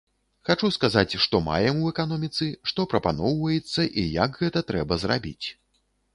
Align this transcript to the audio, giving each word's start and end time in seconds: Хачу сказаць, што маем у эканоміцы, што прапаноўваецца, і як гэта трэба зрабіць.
Хачу 0.47 0.69
сказаць, 0.77 1.13
што 1.25 1.41
маем 1.47 1.81
у 1.83 1.91
эканоміцы, 1.95 2.47
што 2.73 2.87
прапаноўваецца, 2.95 3.87
і 4.01 4.09
як 4.25 4.41
гэта 4.43 4.67
трэба 4.73 5.01
зрабіць. 5.05 5.47